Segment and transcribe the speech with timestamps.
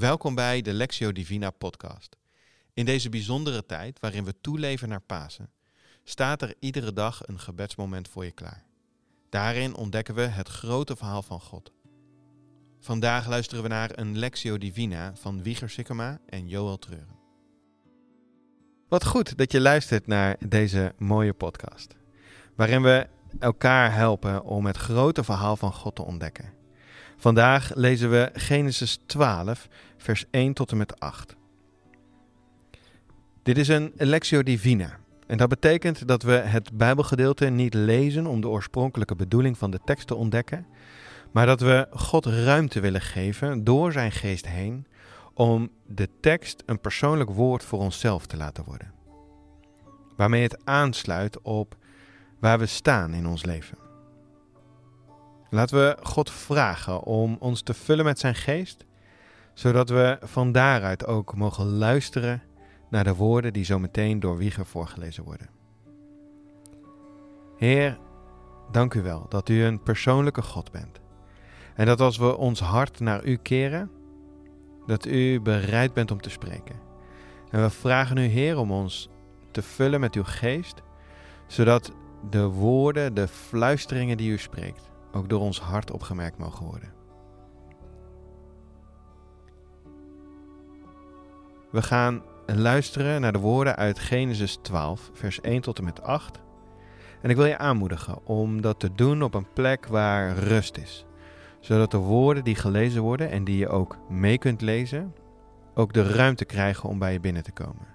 [0.00, 2.16] Welkom bij de Lectio Divina podcast.
[2.74, 5.50] In deze bijzondere tijd waarin we toeleven naar Pasen,
[6.04, 8.64] staat er iedere dag een gebedsmoment voor je klaar.
[9.30, 11.72] Daarin ontdekken we het grote verhaal van God.
[12.78, 17.18] Vandaag luisteren we naar een Lectio Divina van Wieger Sikkema en Joël Treuren.
[18.88, 21.94] Wat goed dat je luistert naar deze mooie podcast,
[22.56, 23.08] waarin we
[23.38, 26.59] elkaar helpen om het grote verhaal van God te ontdekken.
[27.20, 31.36] Vandaag lezen we Genesis 12, vers 1 tot en met 8.
[33.42, 34.98] Dit is een Lectio Divina.
[35.26, 39.80] En dat betekent dat we het Bijbelgedeelte niet lezen om de oorspronkelijke bedoeling van de
[39.84, 40.66] tekst te ontdekken,
[41.30, 44.86] maar dat we God ruimte willen geven door zijn geest heen
[45.34, 48.92] om de tekst een persoonlijk woord voor onszelf te laten worden.
[50.16, 51.76] Waarmee het aansluit op
[52.38, 53.89] waar we staan in ons leven.
[55.50, 58.84] Laten we God vragen om ons te vullen met zijn geest,
[59.54, 62.42] zodat we van daaruit ook mogen luisteren
[62.90, 65.48] naar de woorden die zo meteen door Wieger voorgelezen worden.
[67.56, 67.98] Heer,
[68.70, 71.00] dank u wel dat u een persoonlijke God bent.
[71.74, 73.90] En dat als we ons hart naar u keren,
[74.86, 76.76] dat u bereid bent om te spreken.
[77.50, 79.08] En we vragen u, Heer, om ons
[79.50, 80.82] te vullen met uw geest,
[81.46, 81.92] zodat
[82.30, 86.92] de woorden, de fluisteringen die u spreekt, ook door ons hart opgemerkt mogen worden.
[91.70, 96.40] We gaan luisteren naar de woorden uit Genesis 12, vers 1 tot en met 8.
[97.22, 101.06] En ik wil je aanmoedigen om dat te doen op een plek waar rust is,
[101.60, 105.14] zodat de woorden die gelezen worden en die je ook mee kunt lezen,
[105.74, 107.86] ook de ruimte krijgen om bij je binnen te komen.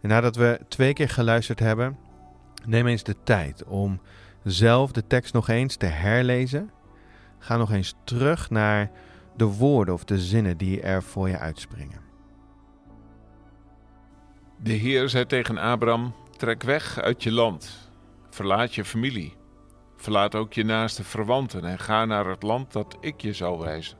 [0.00, 1.98] En nadat we twee keer geluisterd hebben,
[2.64, 4.00] neem eens de tijd om
[4.44, 6.70] zelf de tekst nog eens te herlezen.
[7.38, 8.90] Ga nog eens terug naar
[9.36, 12.00] de woorden of de zinnen die er voor je uitspringen.
[14.56, 17.90] De Heer zei tegen Abraham: Trek weg uit je land,
[18.30, 19.36] verlaat je familie,
[19.96, 23.98] verlaat ook je naaste verwanten en ga naar het land dat ik je zal wijzen.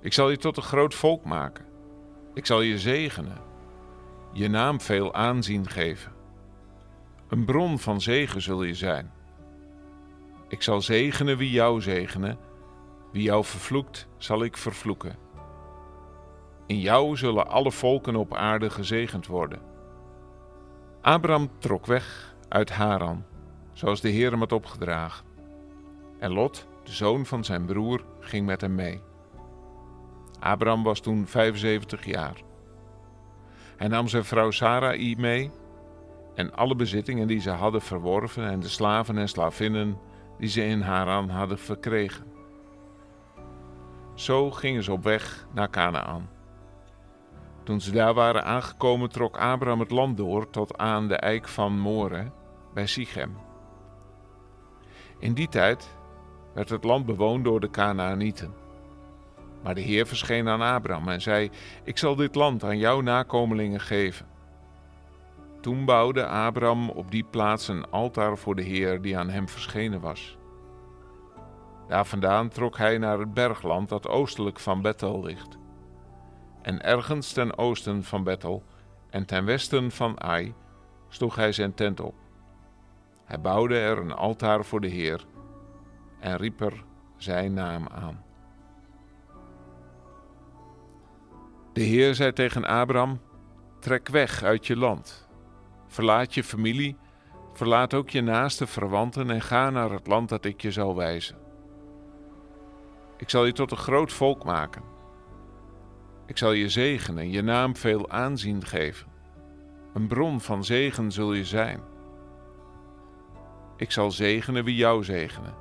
[0.00, 1.64] Ik zal je tot een groot volk maken.
[2.34, 3.38] Ik zal je zegenen,
[4.32, 6.12] je naam veel aanzien geven.
[7.32, 9.12] Een bron van zegen zul je zijn.
[10.48, 12.38] Ik zal zegenen wie jou zegenen,
[13.12, 15.16] wie jou vervloekt, zal ik vervloeken.
[16.66, 19.60] In jou zullen alle volken op aarde gezegend worden.
[21.00, 23.24] Abraham trok weg uit Haran,
[23.72, 25.26] zoals de Heer hem had opgedragen.
[26.18, 29.00] En Lot, de zoon van zijn broer, ging met hem mee.
[30.40, 32.42] Abraham was toen 75 jaar.
[33.76, 35.50] Hij nam zijn vrouw Sarai mee
[36.34, 39.98] en alle bezittingen die ze hadden verworven en de slaven en slavinnen
[40.38, 42.24] die ze in Haran hadden verkregen.
[44.14, 46.28] Zo gingen ze op weg naar Canaan.
[47.62, 51.78] Toen ze daar waren aangekomen, trok Abraham het land door tot aan de eik van
[51.78, 52.30] More
[52.74, 53.36] bij Sichem.
[55.18, 55.96] In die tijd
[56.54, 58.54] werd het land bewoond door de Canaanieten.
[59.62, 61.50] Maar de Heer verscheen aan Abraham en zei:
[61.84, 64.31] Ik zal dit land aan jouw nakomelingen geven.
[65.62, 70.00] Toen bouwde Abraham op die plaats een altaar voor de Heer die aan hem verschenen
[70.00, 70.38] was.
[71.88, 75.58] Daar vandaan trok hij naar het bergland dat oostelijk van Bethel ligt.
[76.62, 78.62] En ergens ten oosten van Bethel
[79.10, 80.54] en ten westen van Ai
[81.08, 82.14] sloeg hij zijn tent op.
[83.24, 85.24] Hij bouwde er een altaar voor de Heer
[86.20, 86.84] en riep er
[87.16, 88.24] zijn naam aan.
[91.72, 93.20] De Heer zei tegen Abraham:
[93.78, 95.30] Trek weg uit je land
[95.92, 96.96] Verlaat je familie,
[97.52, 101.38] verlaat ook je naaste verwanten en ga naar het land dat ik je zal wijzen.
[103.16, 104.82] Ik zal je tot een groot volk maken.
[106.26, 109.06] Ik zal je zegenen en je naam veel aanzien geven.
[109.94, 111.80] Een bron van zegen zul je zijn.
[113.76, 115.54] Ik zal zegenen wie jou zegenen.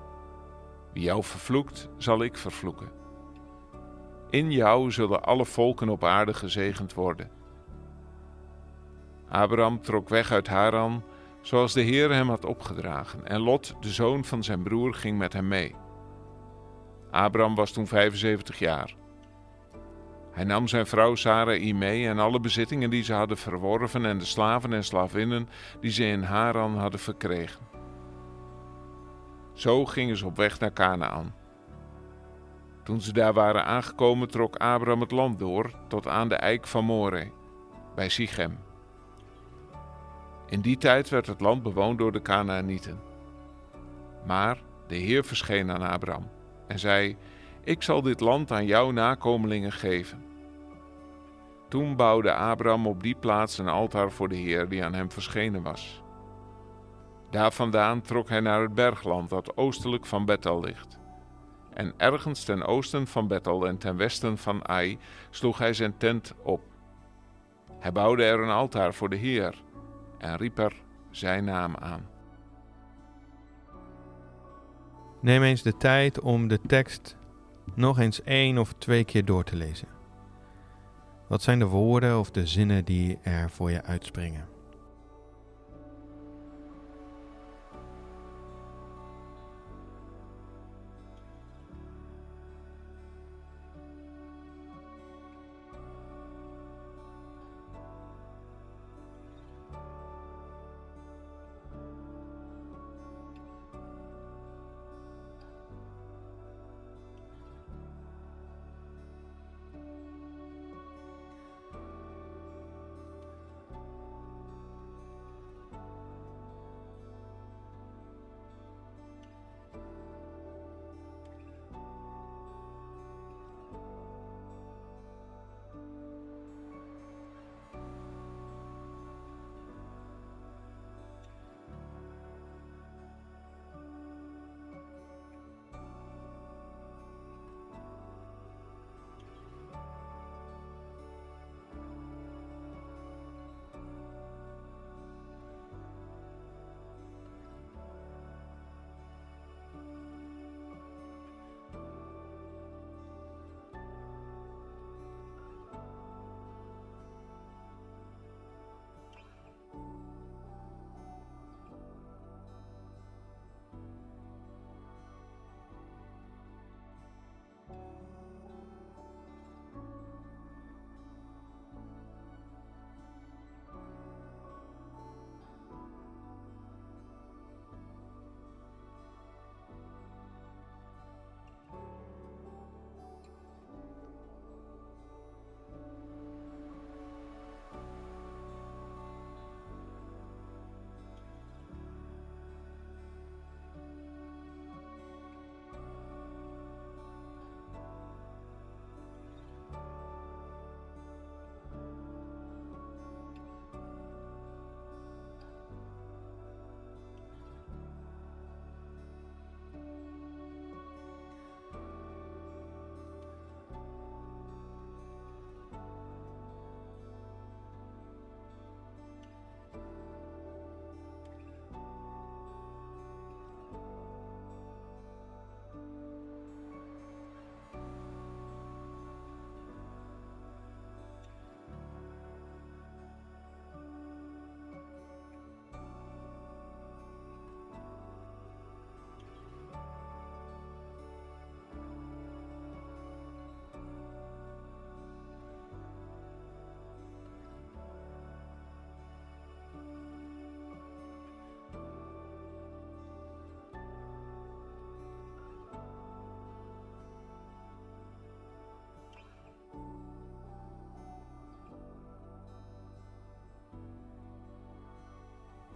[0.93, 2.91] Wie jou vervloekt, zal ik vervloeken.
[4.29, 7.40] In jou zullen alle volken op aarde gezegend worden.
[9.31, 11.03] Abraham trok weg uit Haran,
[11.41, 15.33] zoals de Heer hem had opgedragen, en Lot, de zoon van zijn broer, ging met
[15.33, 15.75] hem mee.
[17.11, 18.95] Abraham was toen 75 jaar.
[20.31, 24.25] Hij nam zijn vrouw Sarai mee en alle bezittingen die ze hadden verworven en de
[24.25, 25.49] slaven en slavinnen
[25.79, 27.67] die ze in Haran hadden verkregen.
[29.53, 31.35] Zo gingen ze op weg naar Canaan.
[32.83, 36.85] Toen ze daar waren aangekomen, trok Abraham het land door tot aan de eik van
[36.85, 37.31] More,
[37.95, 38.69] bij Sichem.
[40.51, 42.99] In die tijd werd het land bewoond door de Canaanieten.
[44.25, 46.29] Maar de Heer verscheen aan Abraham
[46.67, 47.17] en zei:
[47.63, 50.23] Ik zal dit land aan jouw nakomelingen geven.
[51.69, 55.61] Toen bouwde Abraham op die plaats een altaar voor de Heer die aan hem verschenen
[55.61, 56.01] was.
[57.29, 60.99] Daar vandaan trok hij naar het bergland dat oostelijk van Bethel ligt.
[61.73, 64.97] En ergens ten oosten van Bethel en ten westen van Ai
[65.29, 66.61] sloeg hij zijn tent op.
[67.79, 69.55] Hij bouwde er een altaar voor de Heer
[70.21, 70.73] en riep er
[71.09, 72.09] zijn naam aan.
[75.21, 77.17] Neem eens de tijd om de tekst
[77.75, 79.87] nog eens één of twee keer door te lezen.
[81.27, 84.50] Wat zijn de woorden of de zinnen die er voor je uitspringen?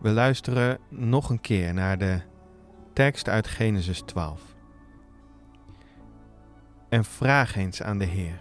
[0.05, 2.21] We luisteren nog een keer naar de
[2.93, 4.41] tekst uit Genesis 12.
[6.89, 8.39] En vraag eens aan de Heer: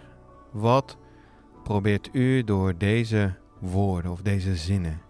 [0.51, 0.97] wat
[1.63, 5.01] probeert u door deze woorden of deze zinnen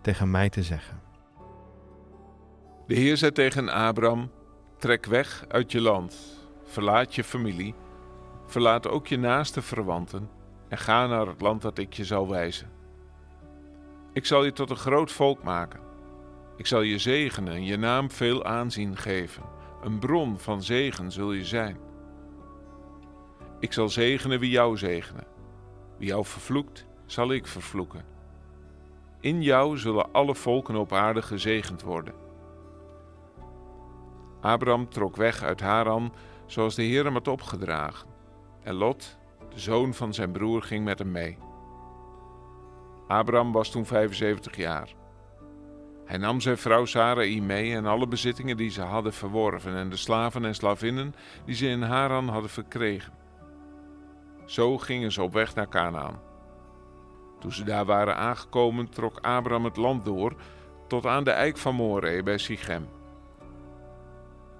[0.00, 1.00] tegen mij te zeggen?
[2.86, 4.30] De Heer zei tegen Abram:
[4.78, 6.16] Trek weg uit je land,
[6.64, 7.74] verlaat je familie,
[8.46, 10.30] verlaat ook je naaste verwanten
[10.68, 12.77] en ga naar het land dat ik je zal wijzen.
[14.18, 15.80] Ik zal je tot een groot volk maken.
[16.56, 19.42] Ik zal je zegenen en je naam veel aanzien geven.
[19.82, 21.78] Een bron van zegen zul je zijn.
[23.60, 25.26] Ik zal zegenen wie jou zegenen.
[25.98, 28.04] Wie jou vervloekt, zal ik vervloeken.
[29.20, 32.14] In jou zullen alle volken op aarde gezegend worden.
[34.40, 36.12] Abraham trok weg uit Haran,
[36.46, 38.08] zoals de Heer hem had opgedragen.
[38.62, 41.38] En Lot, de zoon van zijn broer, ging met hem mee.
[43.08, 44.94] Abraham was toen 75 jaar.
[46.04, 49.96] Hij nam zijn vrouw Sarai mee en alle bezittingen die ze hadden verworven en de
[49.96, 53.12] slaven en slavinnen die ze in Haran hadden verkregen.
[54.44, 56.20] Zo gingen ze op weg naar Canaan.
[57.40, 60.36] Toen ze daar waren aangekomen, trok Abraham het land door
[60.86, 62.88] tot aan de eik van Moreh bij Sichem.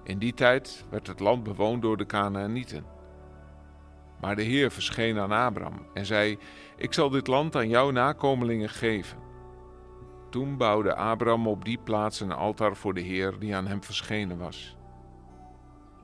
[0.03, 2.85] In die tijd werd het land bewoond door de Canaanieten.
[4.21, 6.37] Maar de Heer verscheen aan Abram en zei:
[6.77, 9.17] Ik zal dit land aan jouw nakomelingen geven.
[10.29, 14.37] Toen bouwde Abram op die plaats een altaar voor de Heer die aan hem verschenen
[14.37, 14.77] was.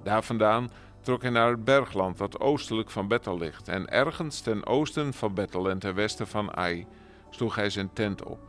[0.03, 0.69] Daar vandaan
[1.01, 5.33] trok hij naar het bergland dat oostelijk van Bethel ligt, en ergens ten oosten van
[5.33, 6.87] Bethel en ten westen van Ai
[7.29, 8.39] sloeg hij zijn tent op.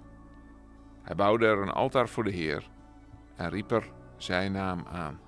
[1.03, 2.69] Hij bouwde er een altaar voor de Heer
[3.37, 5.26] en riep er zijn naam aan.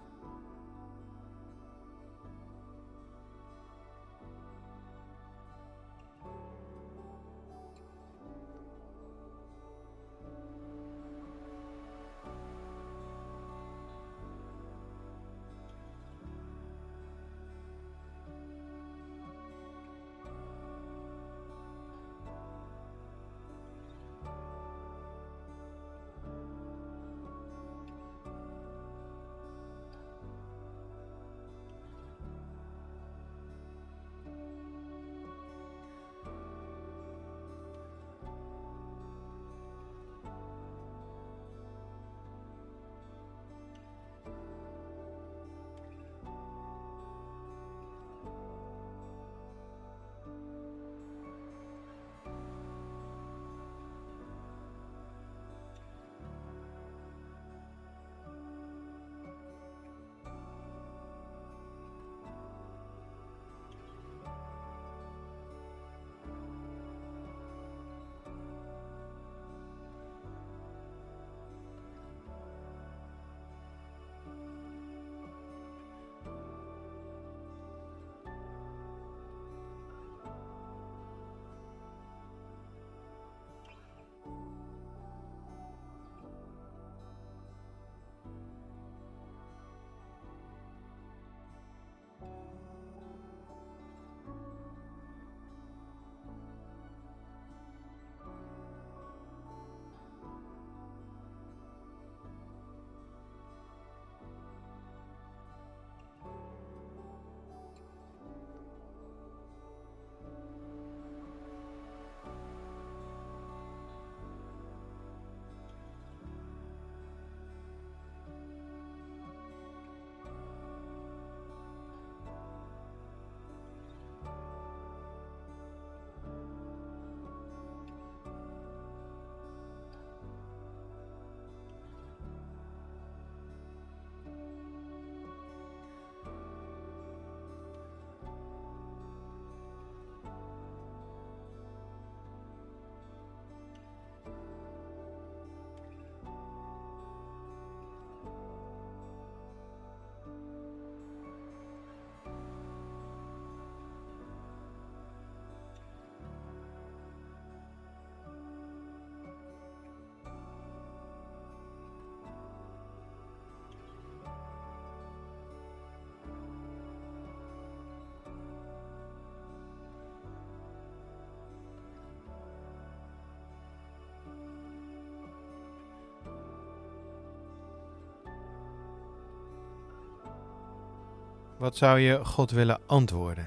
[181.58, 183.46] Wat zou je God willen antwoorden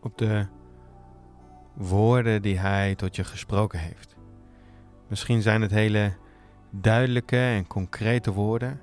[0.00, 0.46] op de
[1.72, 4.16] woorden die Hij tot je gesproken heeft?
[5.08, 6.12] Misschien zijn het hele
[6.70, 8.80] duidelijke en concrete woorden.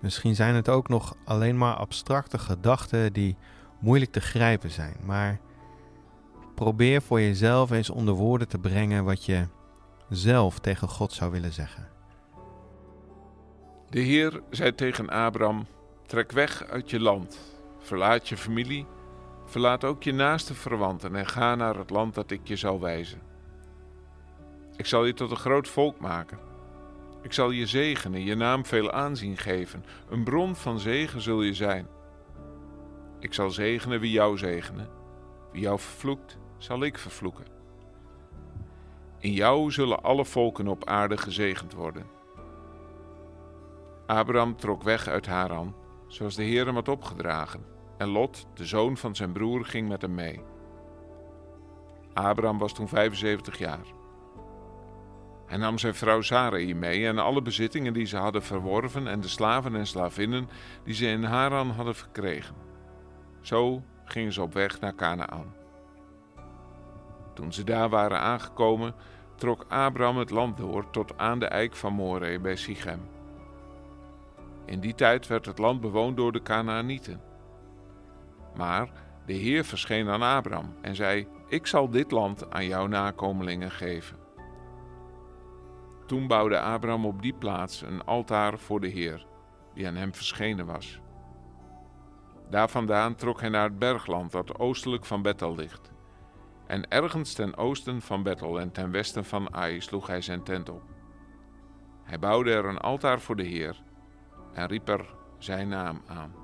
[0.00, 3.36] Misschien zijn het ook nog alleen maar abstracte gedachten die
[3.78, 4.96] moeilijk te grijpen zijn.
[5.04, 5.40] Maar
[6.54, 9.46] probeer voor jezelf eens onder woorden te brengen wat je
[10.08, 11.88] zelf tegen God zou willen zeggen.
[13.88, 15.66] De Heer zei tegen Abram:
[16.06, 18.86] Trek weg uit je land Verlaat je familie,
[19.44, 23.20] verlaat ook je naaste verwanten en ga naar het land dat ik je zal wijzen.
[24.76, 26.38] Ik zal je tot een groot volk maken.
[27.22, 29.84] Ik zal je zegenen, je naam veel aanzien geven.
[30.08, 31.86] Een bron van zegen zul je zijn.
[33.18, 34.88] Ik zal zegenen wie jou zegenen.
[35.52, 37.44] Wie jou vervloekt, zal ik vervloeken.
[39.18, 42.06] In jou zullen alle volken op aarde gezegend worden.
[44.06, 45.74] Abraham trok weg uit Haran,
[46.10, 47.64] zoals de Heer hem had opgedragen
[47.98, 50.42] en Lot, de zoon van zijn broer, ging met hem mee.
[52.12, 53.84] Abraham was toen 75 jaar.
[55.46, 59.28] Hij nam zijn vrouw Sarai mee en alle bezittingen die ze hadden verworven en de
[59.28, 60.48] slaven en slavinnen
[60.84, 62.54] die ze in Haran hadden verkregen.
[63.40, 65.54] Zo gingen ze op weg naar Canaan.
[67.34, 68.94] Toen ze daar waren aangekomen,
[69.36, 73.19] trok Abraham het land door tot aan de eik van Moreh bij Sichem.
[74.70, 77.20] In die tijd werd het land bewoond door de Canaanieten.
[78.54, 78.90] Maar
[79.26, 84.16] de Heer verscheen aan Abraham en zei: Ik zal dit land aan jouw nakomelingen geven.
[86.06, 89.26] Toen bouwde Abraham op die plaats een altaar voor de Heer,
[89.74, 91.00] die aan hem verschenen was.
[92.50, 95.92] Daar vandaan trok hij naar het bergland dat oostelijk van Bethel ligt.
[96.66, 100.68] En ergens ten oosten van Bethel en ten westen van Ai sloeg hij zijn tent
[100.68, 100.82] op.
[102.02, 103.88] Hij bouwde er een altaar voor de Heer
[104.52, 106.39] en riep er zijn naam aan.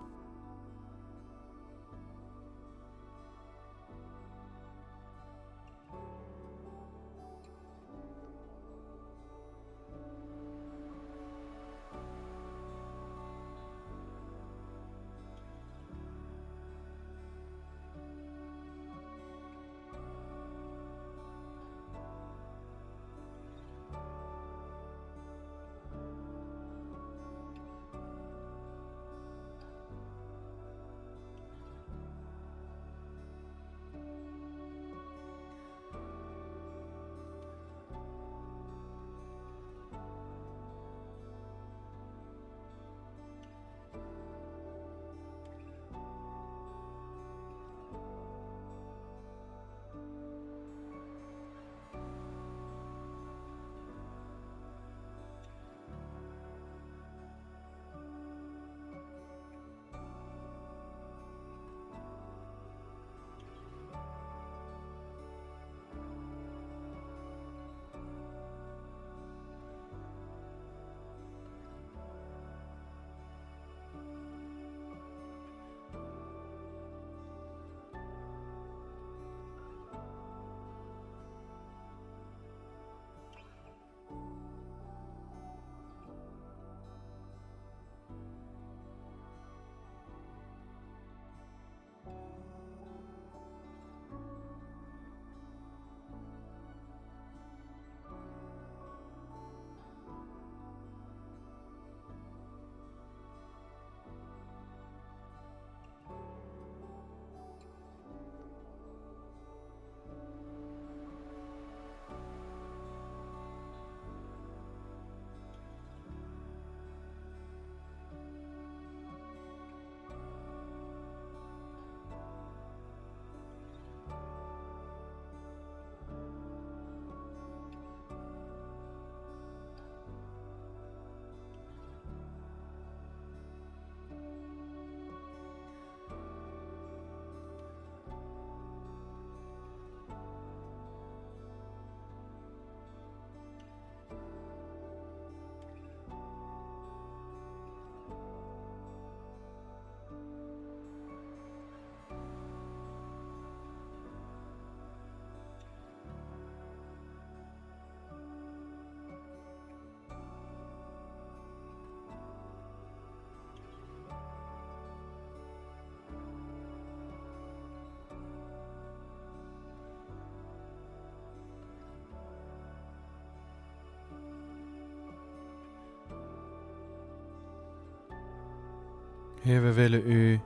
[179.46, 180.40] Heer, we willen u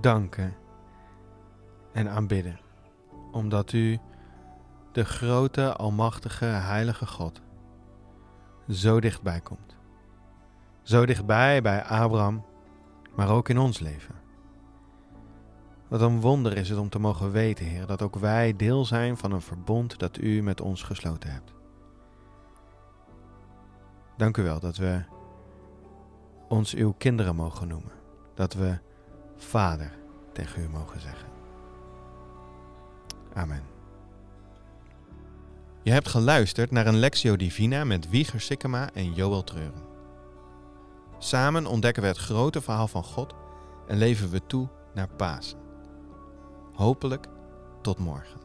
[0.00, 0.56] danken
[1.92, 2.60] en aanbidden,
[3.32, 3.98] omdat u,
[4.92, 7.40] de grote, almachtige, heilige God,
[8.68, 9.76] zo dichtbij komt.
[10.82, 12.44] Zo dichtbij bij Abraham,
[13.16, 14.14] maar ook in ons leven.
[15.88, 19.16] Wat een wonder is het om te mogen weten, Heer, dat ook wij deel zijn
[19.16, 21.52] van een verbond dat u met ons gesloten hebt.
[24.16, 25.02] Dank u wel dat we
[26.48, 27.97] ons uw kinderen mogen noemen
[28.38, 28.78] dat we
[29.36, 29.92] Vader
[30.32, 31.28] tegen u mogen zeggen.
[33.32, 33.62] Amen.
[35.82, 39.82] Je hebt geluisterd naar een Lectio Divina met Wieger Sikkema en Joël Treuren.
[41.18, 43.34] Samen ontdekken we het grote verhaal van God
[43.86, 45.58] en leven we toe naar Pasen.
[46.72, 47.26] Hopelijk
[47.82, 48.37] tot morgen.